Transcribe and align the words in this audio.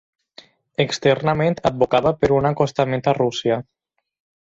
Externament, 0.85 1.57
advocava 1.71 2.13
per 2.21 2.31
un 2.39 2.47
acostament 2.51 3.05
a 3.13 3.15
Rússia. 3.19 3.59